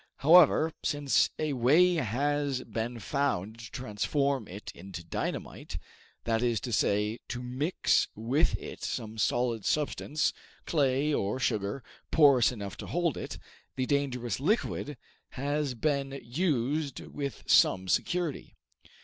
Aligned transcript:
However, 0.15 0.73
since 0.83 1.29
a 1.37 1.53
way 1.53 1.93
has 1.93 2.63
been 2.63 2.97
found 2.97 3.59
to 3.59 3.69
transform 3.71 4.47
it 4.47 4.71
into 4.73 5.03
dynamite, 5.03 5.77
that 6.23 6.41
is 6.41 6.59
to 6.61 6.71
say, 6.73 7.19
to 7.27 7.43
mix 7.43 8.07
with 8.15 8.57
it 8.57 8.81
some 8.81 9.19
solid 9.19 9.63
substance, 9.63 10.33
clay 10.65 11.13
or 11.13 11.39
sugar, 11.39 11.83
porous 12.09 12.51
enough 12.51 12.75
to 12.77 12.87
hold 12.87 13.15
it, 13.15 13.37
the 13.75 13.85
dangerous 13.85 14.39
liquid 14.39 14.97
has 15.33 15.75
been 15.75 16.19
used 16.23 17.01
with 17.01 17.43
some 17.45 17.87
security. 17.87 18.55